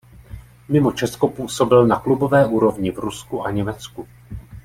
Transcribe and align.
Mimo 0.69 0.91
Česko 0.91 1.27
působil 1.27 1.87
na 1.87 1.99
klubové 1.99 2.45
úrovni 2.45 2.91
v 2.91 2.97
Rusku 2.99 3.43
a 3.45 3.51
Německu. 3.51 4.07